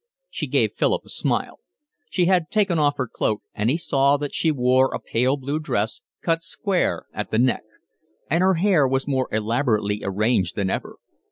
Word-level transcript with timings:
She 0.31 0.47
gave 0.47 0.73
Philip 0.73 1.03
a 1.05 1.09
smile. 1.09 1.59
She 2.09 2.25
had 2.25 2.49
taken 2.49 2.79
off 2.79 2.97
her 2.97 3.07
cloak; 3.07 3.43
and 3.53 3.69
he 3.69 3.77
saw 3.77 4.17
that 4.17 4.33
she 4.33 4.49
wore 4.51 4.91
a 4.91 4.99
pale 4.99 5.37
blue 5.37 5.59
dress, 5.59 6.01
cut 6.23 6.41
square 6.41 7.05
at 7.13 7.29
the 7.29 7.37
neck; 7.37 7.61
and 8.27 8.41
her 8.41 8.55
hair 8.55 8.87
was 8.87 9.07
more 9.07 9.27
elaborately 9.31 10.01
arranged 10.03 10.55
than 10.55 10.71
ever. 10.71 10.95